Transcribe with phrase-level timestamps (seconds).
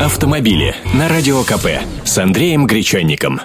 [0.00, 1.68] Автомобили на Радио КП
[2.04, 3.40] с Андреем Гречанником.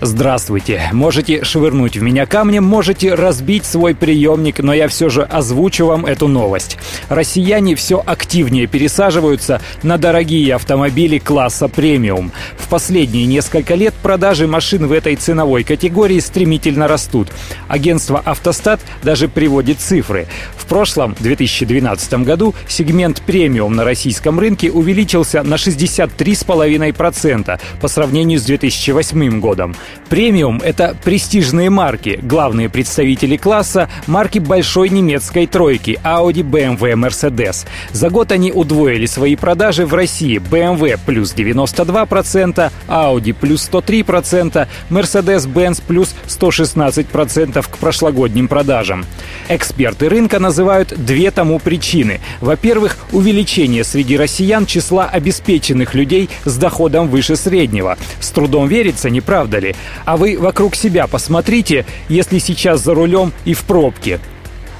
[0.00, 0.88] Здравствуйте.
[0.92, 6.06] Можете швырнуть в меня камнем, можете разбить свой приемник, но я все же озвучу вам
[6.06, 6.78] эту новость.
[7.08, 12.30] Россияне все активнее пересаживаются на дорогие автомобили класса премиум.
[12.56, 17.30] В последние несколько лет продажи машин в этой ценовой категории стремительно растут.
[17.66, 20.28] Агентство «Автостат» даже приводит цифры.
[20.56, 28.44] В прошлом, 2012 году, сегмент премиум на российском рынке увеличился на 63,5% по сравнению с
[28.44, 29.74] 2008 годом.
[30.08, 37.66] Премиум— это престижные марки, главные представители класса— марки большой немецкой тройки Audi, BMW, Mercedes.
[37.92, 40.38] За год они удвоили свои продажи в России.
[40.38, 49.04] BMW плюс 92%, Audi плюс 103%, Mercedes-Benz плюс 116% к прошлогодним продажам.
[49.48, 52.20] Эксперты рынка называют две тому причины.
[52.40, 57.96] Во-первых, увеличение среди россиян числа обеспеченных людей с доходом выше среднего.
[58.20, 59.74] С трудом верится, не правда ли?
[60.04, 64.20] А вы вокруг себя посмотрите, если сейчас за рулем и в пробке.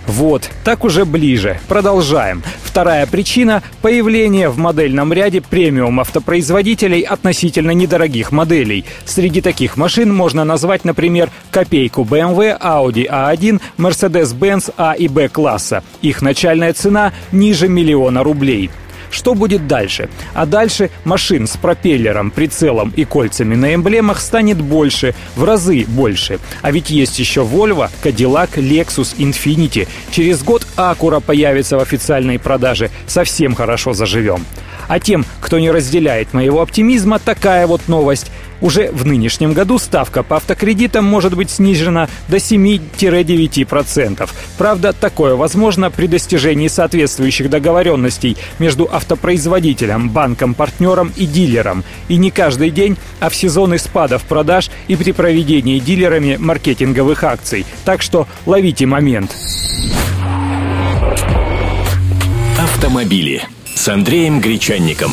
[0.06, 1.60] Вот, так уже ближе.
[1.68, 2.42] Продолжаем.
[2.78, 8.84] Вторая причина– появление в модельном ряде премиум автопроизводителей относительно недорогих моделей.
[9.04, 15.82] Среди таких машин можно назвать, например, копейку BMW, Audi A1, Mercedes-Benz A и B класса.
[16.02, 18.70] Их начальная цена ниже миллиона рублей.
[19.10, 20.08] Что будет дальше?
[20.34, 26.38] А дальше машин с пропеллером, прицелом и кольцами на эмблемах станет больше, в разы больше.
[26.62, 29.88] А ведь есть еще Volvo, Cadillac, Lexus, Infiniti.
[30.10, 32.90] Через год Acura появится в официальной продаже.
[33.06, 34.44] Совсем хорошо заживем.
[34.88, 38.30] А тем, кто не разделяет моего оптимизма, такая вот новость.
[38.60, 44.28] Уже в нынешнем году ставка по автокредитам может быть снижена до 7-9%.
[44.56, 51.84] Правда, такое возможно при достижении соответствующих договоренностей между автопроизводителем, банком, партнером и дилером.
[52.08, 57.64] И не каждый день, а в сезоны спадов продаж и при проведении дилерами маркетинговых акций.
[57.84, 59.36] Так что ловите момент.
[62.58, 63.46] Автомобили
[63.78, 65.12] с Андреем Гречанником.